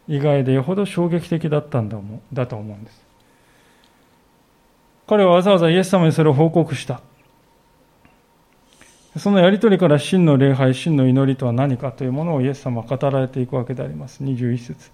[0.06, 1.98] 意外でよほど衝撃的だったんだ
[2.32, 3.04] だと思うんです。
[5.06, 7.00] 彼はわざわざイエス様にそれを報告した。
[9.18, 14.24] そのやりとりから真の礼拝、真の祈りとは何かというものをイエス様は語られていくわけであります。
[14.24, 14.90] 21節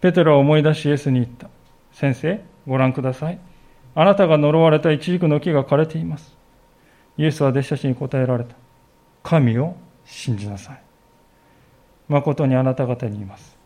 [0.00, 1.50] ペテロは思い出しイエスに言った。
[1.92, 3.38] 先生、ご覧ください。
[3.94, 6.36] あなたが呪われた一軸の木が枯れています。
[7.18, 8.54] イエスは弟子たちに答えられた。
[9.22, 10.82] 神を信じなさい。
[12.08, 13.59] 誠にあなた方に言います。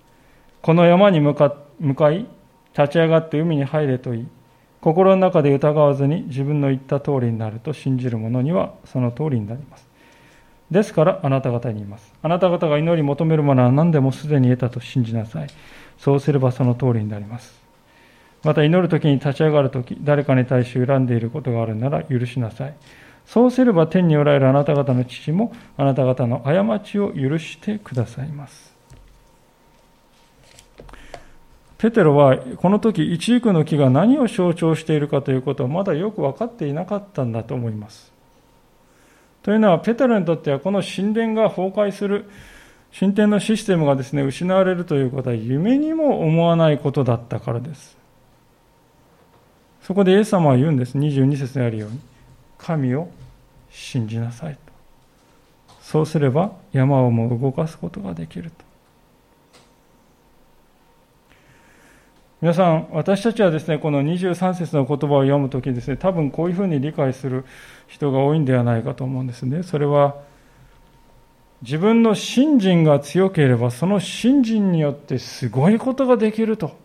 [0.64, 2.27] この山に向か向かい、
[2.74, 4.29] 立ち上がって海に入れと言い、
[4.81, 9.87] 心の中で疑わずに自分の言った通りになると信じる者にはその通りになります。
[10.70, 12.14] ですからあなた方に言います。
[12.22, 15.48] あなた方が祈り求めるものは何でもすでに得たと信じなさい。
[15.98, 17.61] そうすればその通りになります。
[18.42, 22.74] また祈る時に立ち上がる時、誰かに対して恨んでいることがあるなら許しなさい。
[23.27, 28.74] そうすれば天におられるあなた方の父もあなた方の過ちを許してくださいます。
[31.85, 38.11] ペテロはこの時一軸の木が何を象徴しているかということをまだよく分かっていなかったんだと思います。
[39.42, 42.25] というのはペテロにとってはこの神殿が崩壊する
[42.99, 47.99] 神殿のシステムがですね失われるということは夢にも思わないことだったからです。
[49.83, 50.97] そこでイエス様は言うんです。
[50.97, 52.01] 22節にあるように
[52.57, 53.11] 神を
[53.70, 54.73] 信じなさいと。
[55.83, 58.63] そうすれば山をも動かすことができると。
[62.44, 67.46] 皆さん、私たちはですね、この23節の言葉を読むときですね、多分こういうふうに理解する
[67.87, 69.62] 人が多いんではないかと思うんですね。
[69.62, 70.16] それは、
[71.62, 76.76] 自分の信心が強ければ、その信心によってすごいことができると。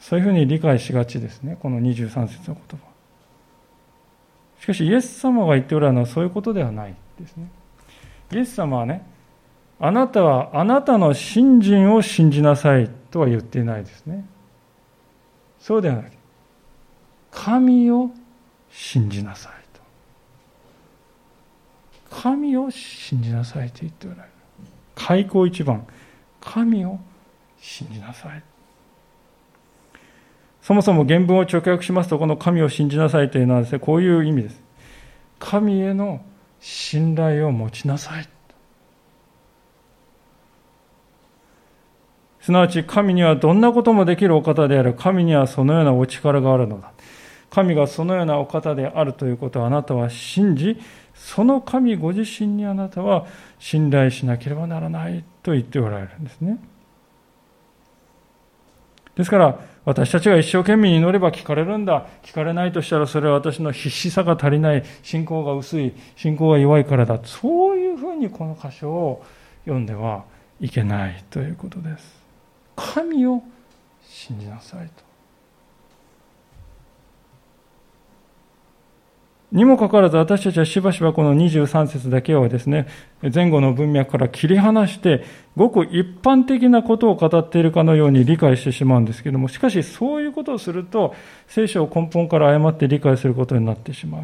[0.00, 2.88] そういうふうに理解しがちですね、この23節の言葉。
[4.62, 7.48] しかし、イエス様が言っておられるのはそういうことではないですね。
[8.32, 9.06] イエス様はね、
[9.78, 14.24] あなたはあなたの信心を信じなさいとは言っていないですね。
[15.58, 16.12] そうではなく、
[17.30, 18.10] 神を
[18.70, 19.80] 信じなさいと。
[22.22, 24.28] 神を信じなさいと言っておられる。
[24.94, 25.86] 開口一番、
[26.40, 26.98] 神を
[27.60, 28.42] 信じなさい。
[30.62, 34.62] そもそも原文を直訳しますと、この神を信じなさいというのはですね、こういう意味です。
[35.38, 36.24] 神への
[36.60, 38.28] 信頼を持ちなさい。
[42.46, 44.94] すなわち神にはどんなこともできるお方である。
[44.94, 46.92] 神にはそのようなお力があるのだ。
[47.50, 50.78] 神がそのようなお方であるということをあなたは信じ、
[51.12, 53.26] その神ご自身にあなたは
[53.58, 56.60] 信頼しなければならないと言っておられるんですね。
[59.16, 62.06] ですから、私たちが一生懸命に祈れば聞かれるんだ。
[62.22, 64.84] 聞かれないとしたらそれは私の必死さが足りない。
[65.02, 65.94] 信仰が薄い。
[66.14, 67.18] 信仰が弱いからだ。
[67.24, 69.24] そういうふうにこの箇所を
[69.64, 70.22] 読んでは
[70.60, 72.25] いけないということです。
[72.76, 73.42] 神を
[74.04, 75.06] 信じなさいと。
[79.52, 82.88] にもかかわらず私たちはしばしばこの23節だけをですね、
[83.32, 85.24] 前後の文脈から切り離して、
[85.56, 91.14] ごく一般的なことを語っているかのように理解してしまうんですけども、しかしそういうことをすると、
[91.46, 94.22] 聖書を根本から誤って理解することになってしまう。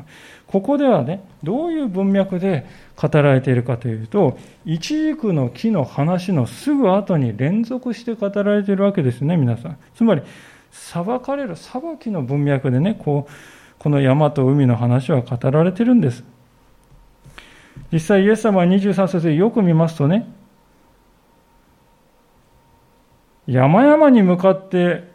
[0.52, 4.36] ここではね、どういう文脈で語られているかというと、
[4.66, 9.78] 一軸の木の話のすぐ後に連続して語られているわけですね、皆さん。
[9.94, 10.20] つまり、
[10.70, 13.32] 裁かれる裁きの文脈でね、こう、
[13.78, 16.22] この山と海の話は語られてるんです。
[17.90, 20.28] 実際イエス様は23節でよく見ますとね、
[23.46, 25.10] 山々に向かって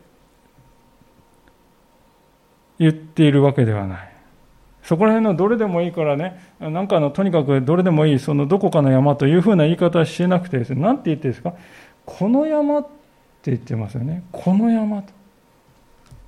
[2.80, 4.17] 言っているわけではない。
[4.88, 11.56] そこら辺のどれでもいいからね、なんかのとにかくどれでもいい、そのどこかの山というふうな言い方はしてなくてですね、なんて言ってんですか？
[12.06, 12.84] この山っ
[13.42, 14.24] て言ってますよね。
[14.32, 15.12] この山と。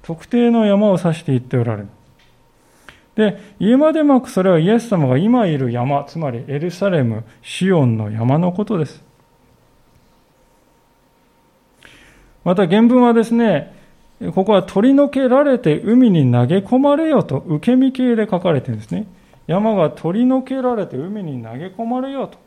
[0.01, 1.87] 特定の山を指して言っておられる。
[3.15, 9.01] で、言うまでもそれはイエス様が今いる山、つまりエルサレム、シオンの山のことです。
[12.43, 13.78] また原文はですね、
[14.33, 19.07] ここは取り除けられて海に投げ込まれよと受け身形で書かれてるんですね。
[19.47, 22.37] 山が取り除けられて海に投げ込まれよと。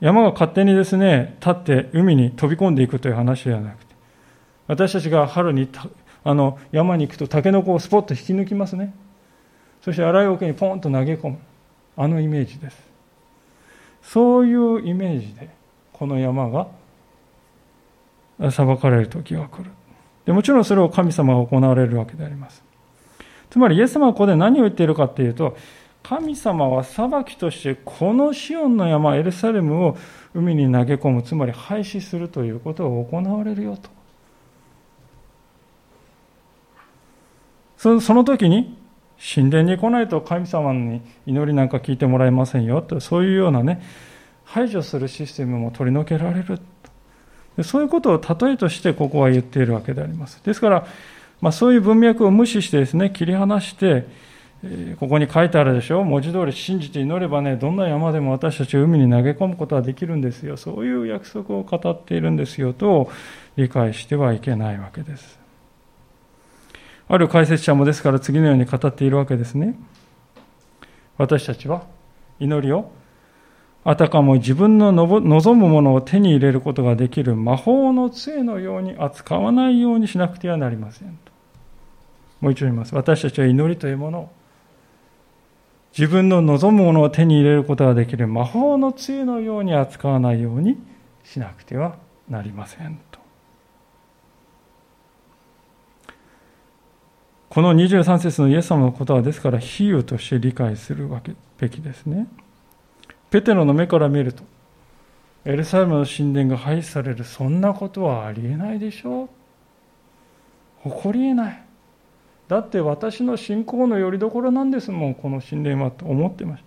[0.00, 3.94] 山が勝手にですね、立って海に飛び込んでいくという話ではなくて、
[4.68, 5.68] 私たちが春に
[6.22, 8.94] あの山に行くとタケノコをスポッと引き抜きますね。
[9.86, 11.38] そして洗い桶にポンと投げ込む
[11.96, 12.76] あのイメージです
[14.02, 15.48] そういうイメージで
[15.92, 16.66] この山が
[18.50, 19.70] 裁かれる時が来る
[20.26, 22.62] でもちろんそれを神様が行われるわけであります。
[23.48, 25.56] つまりイエス様はここで何を言っているかっていうと
[26.02, 29.96] 神様は裁きとしてこのシオンの山エルサレムを
[30.34, 33.90] 海に投げ込むつまり廃止するということを行われるよと。
[38.00, 38.76] その時に
[39.18, 43.80] 神殿に来ないと神様に祈りなんか聞いてもらえませんよとそういうようなね
[44.44, 46.58] 排除するシステムも取り除けられる。
[47.62, 50.42] そういうことを例えとしてここは言っているわけであります。
[50.44, 50.86] ですから、
[51.40, 54.06] まあ、そういう文脈を無視してですね切り離して
[54.98, 60.56] ここに書いてあるでしょ文字通り信じて祈ればねどんな山でも私たちは海に投げ込むことはできるんですよ。
[60.56, 63.10] そういう約束を語っているんですよと
[63.56, 65.38] 理解してはいけないわけです。
[67.08, 69.76] ある解説者もですから次のように語っているわけですね。
[71.18, 71.84] 私たちは
[72.40, 72.90] 祈りを
[73.88, 81.30] あたかも自分の望むものを手に入れることができる魔法の杖のように扱わないようにしなくてはなりませんと。
[82.40, 82.96] もう一度言います。
[82.96, 84.32] 私たちは祈りというものを
[85.96, 90.76] 自分の望むものを手に入れることができる魔法の杖のように扱わないように
[91.22, 91.94] しなくては
[92.28, 93.20] なりませんと。
[97.50, 102.26] この23節のイエス様のことはですから比喩として理解するわけべきですね。
[103.30, 104.42] ペテロの目から見ると、
[105.44, 109.28] エルサレムの神殿が廃止される、そんなことはありえないでしょう。
[110.88, 111.62] 誇りえない。
[112.48, 116.64] だって私の信仰の拠り所なんですもん、この神殿はと思ってまし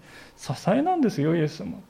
[0.48, 0.56] た。
[0.56, 1.82] 支えなんですよ、イエス様と。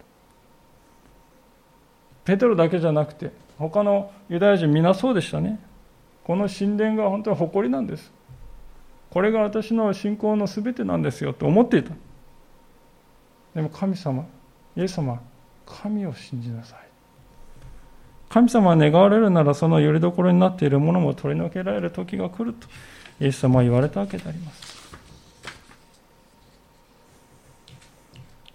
[2.26, 5.60] ペテロだけじゃなくて、他のユダヤ人皆そうでしたね。
[6.24, 8.12] この神殿が本当に誇りなんです。
[9.10, 11.94] これが私の信仰の全てなんですよと思っていた
[13.56, 14.26] でも神様
[14.80, 15.22] イエス様
[15.66, 16.80] 神を信じなさい。
[18.30, 22.68] 神様は願われるならそのよりどころになっているものも取り除けられる時が来ると
[23.20, 24.80] イエス様は言われたわけであります。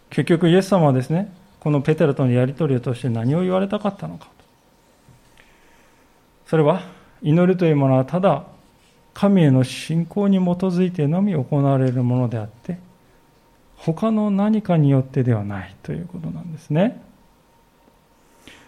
[0.08, 4.28] 結局イエス様はですねこのペテロとのやり取りを通して何を言われたかったのか。
[6.46, 6.82] それは
[7.22, 8.44] 祈るというものはただ
[9.12, 12.78] 神への信仰に基づいてのみ行われるものであって
[13.84, 17.02] 他の何かによってではないということなんですね。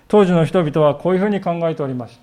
[0.08, 2.22] 当時の人々はこういうふうに考えておりました。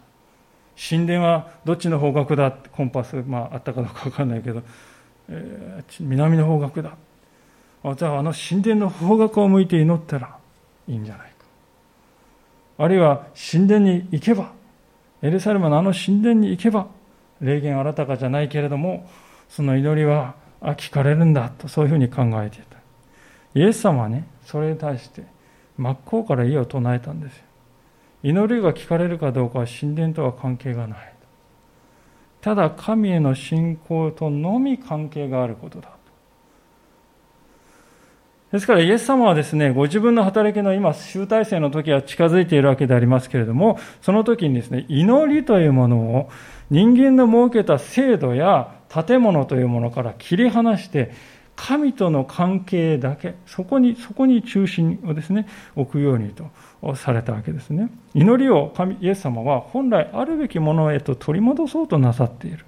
[0.89, 4.61] 神殿はどっちの方角だコンパス、まあ、あったかどうか分かんないけど、
[5.29, 6.95] えー、南の方角だ。
[7.95, 10.37] じゃああの神殿の方角を向いて祈ったら
[10.87, 11.33] いいんじゃないか。
[12.77, 14.51] あるいは神殿に行けば
[15.23, 16.87] エルサレムのあの神殿に行けば
[17.41, 19.09] 霊言新たかじゃないけれども
[19.49, 22.72] その祈りはあ聞かれるんだとそういうふうに考えていた。
[23.55, 25.23] イエス様はねそれに対して
[25.77, 27.43] 真っ向から家を唱えたんですよ。
[28.23, 31.13] 祈りが聞かれるかどうかは神殿とは関係がない。
[32.41, 35.89] ただ神への信仰とのみ関係があることだ。
[38.51, 46.29] ですからイエス様はですね、ご自分の働きの今、集大成の時は近づいているわけでありますけれども、その時にですね、祈りというものを
[46.69, 51.11] 人間の設けた制度や建物というものから切り離して、
[51.55, 57.89] 神との関係だけ、そこに、そこに中心をですね、置くようにとされたわけですね。
[58.13, 62.65] 祈りを神、イエス様は本来あるべきものへと取り戻そうとなさっている。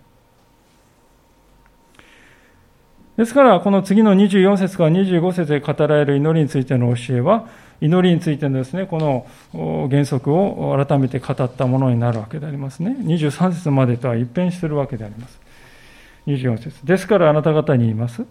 [3.17, 7.47] ですから、この次の24節から25節で語られる祈りについての教えは、
[7.81, 12.95] 祈りについてのですね、この原則を改めて語ったものになるわけでありますね。
[12.99, 15.39] 23節までとは一変するわけであります。
[16.27, 18.25] 24節ですからあなた方に言います。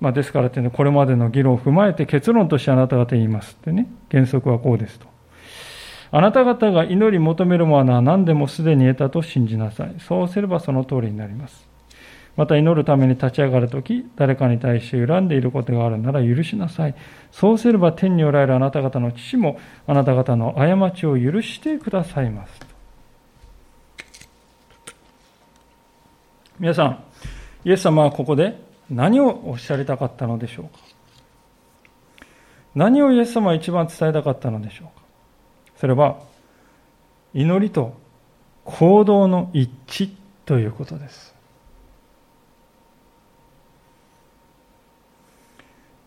[0.00, 3.88] まあ、ですからというのは、これまでの議論を踏まえて結論としてあなた方に言いますってね。
[4.10, 5.06] 原則はこうですと。
[6.12, 9.94] あなた方が祈り求めるものは何でもすでに得たと信じなさい。
[9.98, 11.66] そうすればその通りになります。
[12.36, 16.94] また祈るために立ち上がるとき、誰かに対して恨んでいることがあるなら許しなさい。
[17.32, 22.60] そうすれば天におられるあなた方の父もあなた方の過ちを許してくださいます。
[26.58, 26.98] 皆さん、
[27.64, 30.70] イエス様はここで何をおっしゃりたかったのでしょうか？
[32.74, 35.04] 何をイエス様は一番伝えたかったのでしょうか？
[35.80, 36.20] それは、
[37.34, 37.94] 祈りと
[38.64, 40.10] 行動の一致
[40.44, 41.34] ということです。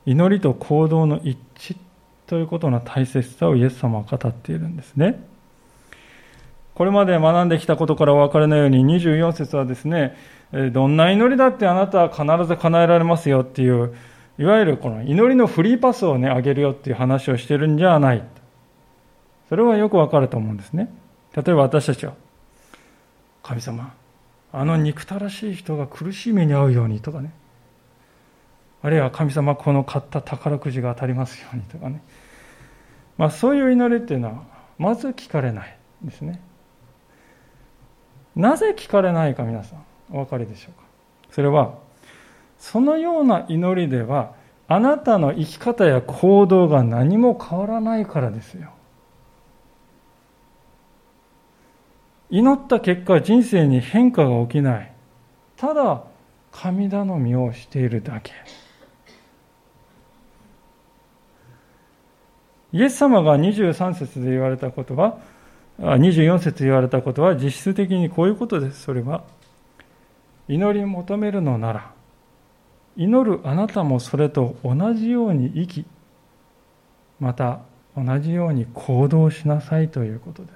[0.05, 1.77] 祈りと行動の一致
[2.25, 5.23] ということの大切さをイエス様は語っているんですね。
[6.73, 10.15] これまで学んできたことからお分かりのように24節はですね、
[10.51, 13.95] どんな祈りだってあなたは必ず叶えられますよっていう、
[14.39, 18.23] いわゆるこの祈りのフリーパスをね、あげるよっていう話をしてるんじゃない。
[19.49, 20.91] それはよくわかると思うんですね。
[21.35, 22.13] 例えば私たちは、
[23.43, 23.93] 神様、
[24.51, 27.31] あの憎たらしい人が苦しい目に遭うようにとかね、
[28.81, 32.01] あるいは神様この買った宝くじが当たりますようにとかね。
[33.17, 34.43] まあそういう祈りっていうのは、
[34.77, 36.41] まず聞かれないですね。
[38.35, 40.87] なぜ聞かれないか皆さん、お分かりでしょうか。
[41.31, 41.75] それは、
[42.57, 44.33] そのような祈りでは、
[44.67, 48.69] あなたの生き方や行動が何も変わらないからですよ。
[52.29, 54.91] 祈った結果、人生に変化が起きない。
[55.57, 56.03] ただ、
[56.51, 58.31] 神頼みをしているだけ。
[62.71, 65.17] イエス様が23節で言われたことは、
[65.79, 68.83] 24節言われたことは実質的にこういうことです。
[68.83, 69.23] それは、
[70.49, 71.91] 祈り求めるのなら、
[72.97, 75.85] 祈るあなたもそれと同じように生き、
[77.19, 77.61] また
[77.95, 80.49] 同じように行動しなさいということで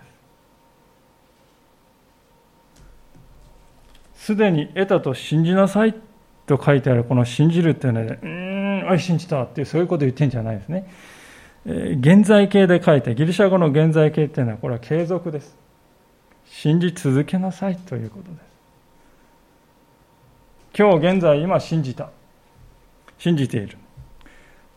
[4.15, 4.25] す。
[4.25, 5.93] すでに得たと信じなさい
[6.47, 10.87] と書いてあるこの信じるっていうのは、うん、あ、信じたっていうそういうこと言ってんじゃないですね。
[11.65, 15.55] 現在形で書いて、ギリシャ語の現在形っていうのは、これは継続です。
[16.45, 18.52] 信じ続けなさいということです。
[20.75, 22.09] 今日現在、今信じた。
[23.19, 23.77] 信じている。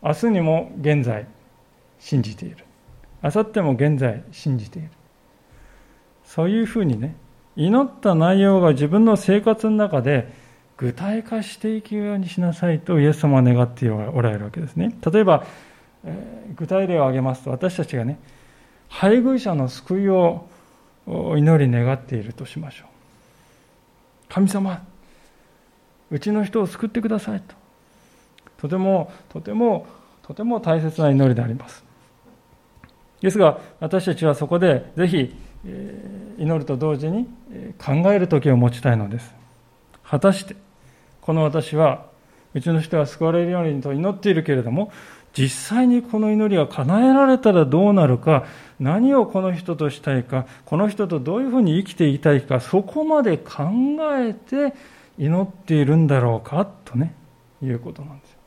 [0.03, 1.25] 明日にも現在
[1.99, 2.57] 信じている。
[3.23, 4.89] 明後日も現在信じている。
[6.23, 7.15] そういうふうにね、
[7.55, 10.31] 祈った内容が自分の生活の中で
[10.77, 14.95] 具体化していくようにしなさいとイエス様は願っておられるわけですね。
[15.11, 15.43] 例えば、
[16.03, 18.19] え具体例を挙げますと私たちがね
[18.87, 20.47] 配偶者の救いを
[21.07, 22.87] 祈り願っているとしましょう
[24.29, 24.85] 神様
[26.11, 27.55] うちの人を救ってくださいと。
[28.57, 29.85] とてもとても
[30.23, 31.83] とても大切な祈りであります。
[33.21, 35.35] ですが私たちはそこでぜひ
[36.37, 37.27] 祈ると同時に
[37.77, 39.33] 考える時を持ちたいのです。
[40.03, 40.55] 果たして
[41.21, 42.05] この私は
[42.53, 44.91] うちの人が救われるようにと祈っているけれども
[45.33, 48.45] 実際にこの祈りが叶えられたらどうなるか、
[48.79, 53.69] 何をこの人としたいか、この人とどういうふうに生きていたいか、そこまで考
[54.17, 54.73] えて
[55.17, 57.13] 祈っているんだろうか、とね、
[57.61, 58.37] いうことなんです。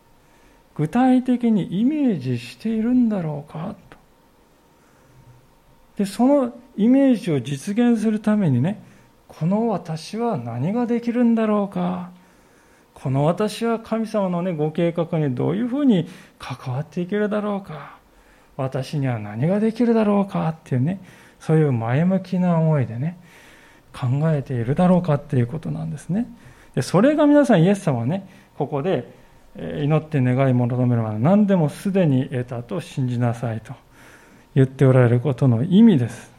[0.77, 3.97] 具体的にイメージしているんだろうか、と。
[5.97, 8.83] で、そのイメージを実現するためにね、
[9.29, 12.11] この私は何ができるんだろうか、
[12.95, 16.07] この私は神様の、ね、ご計画にどういうふうに
[16.39, 17.99] 関わっていけるだろうか？
[18.57, 20.49] 私には何ができるだろうか？
[20.51, 21.01] っていうね
[21.39, 23.19] そういう前向きな思いでね
[23.95, 25.15] 考えているだろうか？
[25.15, 26.27] っていうことなんですね。
[26.75, 29.13] でそれが皆さんイエス様はねここで
[29.57, 33.75] 祈って願い求めるまで何でもすでに得たと信じなさいと
[34.55, 36.31] 言っておられることの意味です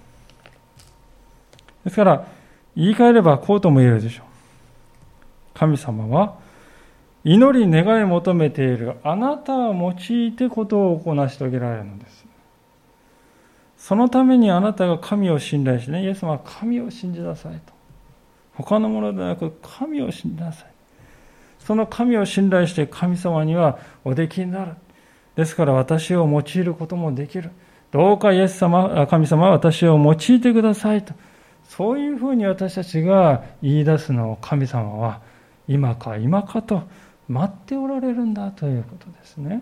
[1.83, 2.27] ですから
[2.75, 4.25] 言い換えればこうとも言えるでしょう
[5.53, 6.39] 神様は
[7.23, 12.25] 祈り願い求めているあなたを用いてことを行なし遂げられるのです。
[13.77, 17.73] そのためにあなたが神を信頼してね、イエス様は神を信じなさいと。
[18.61, 20.71] 他のものでなく神を信じなさい。
[21.59, 24.73] その神を信頼して神様にはおできになる。
[25.35, 27.51] ですから私を用いることもできる。
[27.91, 31.13] どうかイエス様、神様は私を用いてくださいと。
[31.63, 35.21] そういうふうに私たちが言い出すのを神様は
[35.67, 36.83] 今か今かと
[37.29, 39.61] 待っておられるんだということですね。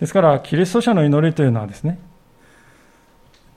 [0.00, 2.00] ですからキリスト者の祈りというのはですね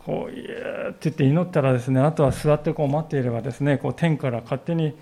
[0.06, 4.95] こう「イエー」って言って祈ったらですねあとは座ってこう待っていればですねこう天から勝手に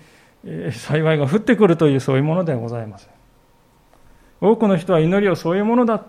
[0.72, 3.10] 幸いが降ってくるというそういうものではございません。
[4.40, 6.04] 多くの人は祈りをそういうものだ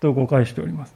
[0.00, 0.94] と誤解しております。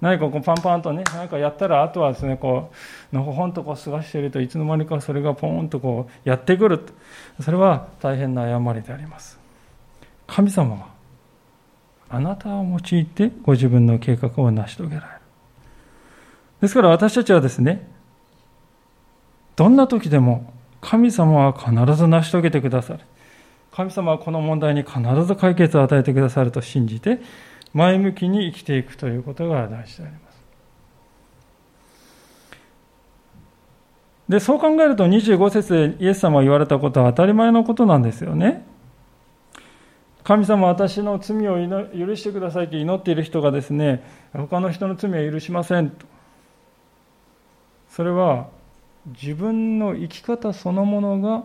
[0.00, 2.70] 何かこうパンパンとね何かやったらあとはですねこ
[3.12, 6.80] うのほほんとこう過ごしているといつの間にかそれがポーンとこうやってくる。
[7.40, 9.38] それは大変な誤りであります。
[10.26, 10.86] 神様は
[12.08, 15.13] あなたを用いてご自分の計画を成し遂げられる。
[16.64, 17.86] ですから私たちはですね
[19.54, 20.50] どんな時でも
[20.80, 23.00] 神様は必ず成し遂げてくださる
[23.70, 27.20] 神様はこの問題に必ず解決を与えてくださると信じて
[27.74, 30.42] 前向きに生きていくということが大事であります。
[34.28, 38.64] で、そう考えると25節でイエス様が言われたことは当たり前のことなんですよね。
[40.22, 41.56] 神様私の罪を
[41.92, 44.02] 許してくださいと祈っている人がですね、
[44.32, 46.13] 他の人の罪は許しませんと。
[47.94, 48.48] それは
[49.22, 51.44] 自分の生き方そのものが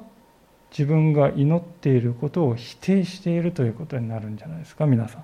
[0.72, 5.24] 自分が祈っていることを否定しているということになるんじゃないですか、皆さん。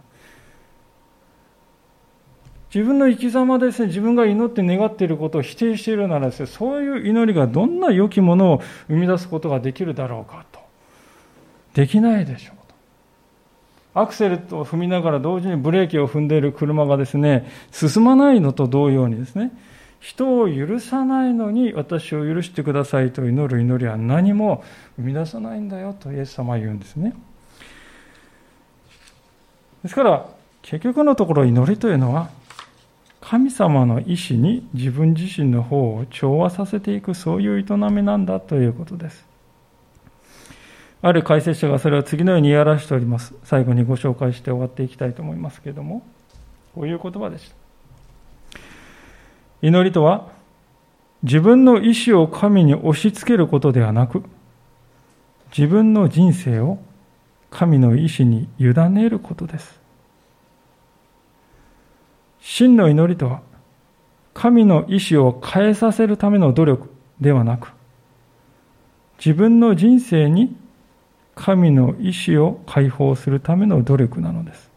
[2.74, 10.60] 自分の生き様ですね、自分が祈って願っていることを否定しているならですね、そういう祈りがどんな良きものを生み出すことができるだろうかと。
[11.74, 12.56] できないでしょう
[13.94, 14.00] と。
[14.00, 19.52] アクセルを踏みながら同時にブレーキを踏んでいる車がですね、進まないのと同様にですね、
[20.06, 24.64] 人を許さないのに私を許してくださいと祈る祈りは何も
[24.98, 27.16] 生み出さないんだよとイエス様は言うんですね。
[29.82, 30.30] ですから
[30.62, 32.30] 結局のところ祈りというのは
[33.20, 39.26] 神様の意志に自分自身の方を調和させていくそういう営みなんだということです。
[41.02, 43.34] ある解説者がそれを次のように言い表しております。
[43.44, 46.06] 最後にご紹介して終わっていきたいと思いますけれども、
[46.76, 47.65] こういう言葉でした。
[49.66, 50.28] 祈りとは、
[51.24, 54.22] 自分の意志を神に押し付けることではなく、
[55.58, 56.78] 自分の人生を
[57.50, 59.80] 神の意志に委ねることです。
[62.42, 63.42] 真の祈りとは、
[64.36, 66.90] 神の意志を変えさせるための努力
[67.20, 67.72] ではなく、
[69.18, 70.56] 自分の人生に
[71.34, 74.70] 神の意志を解放するための努力なのです。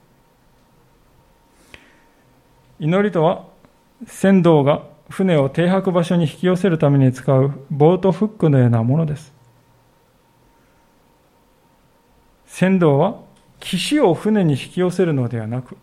[2.81, 3.48] 祈りとは、
[4.07, 9.33] 船頭が船を停泊場所に引き寄せるために使うボートフックのようなものです。
[12.47, 13.21] 船頭は
[13.61, 15.77] 岸を船に引き寄せるのではなく、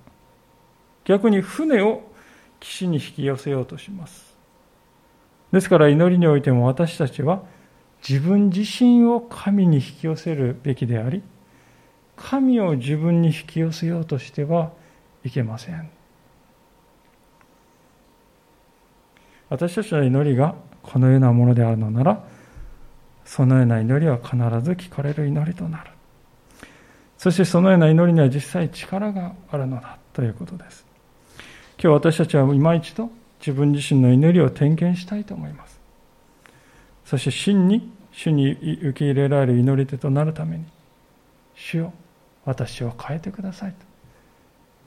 [1.03, 2.03] 逆に船を
[2.59, 4.36] 岸に引き寄せようとします。
[5.51, 7.43] ですから祈りにおいても私たちは
[8.07, 11.24] 自分自身を神に引き寄せるべきであり、
[12.16, 14.72] 神を自分に引き寄せようとしては
[15.24, 15.94] いけません。
[19.49, 22.23] 私たちの祈りがこのようなものであるのなら、
[23.25, 25.91] そのような祈りは必ず聞かれる祈りとなる。
[27.17, 30.85] そしてそのような祈りには実際力があるのだということです。
[31.81, 35.79] 今日私たちは今一度自分自身の祈りを点検したいと思います。
[37.05, 40.65] そして真に主に受け入れられる祈り手となるために、
[41.53, 41.93] 主よ、
[42.45, 43.84] 私を変えてくださいと。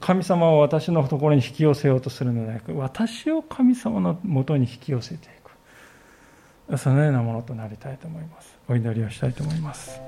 [0.00, 5.28] 神様を私のところに引き寄せようとするのではなく、私を神様のもとに引き寄せてい
[6.72, 6.78] く。
[6.78, 8.58] そのようなものとなりたいと思います。
[8.68, 10.00] お祈りをしたいと思います。